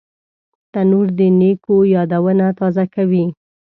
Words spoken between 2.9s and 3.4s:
کوي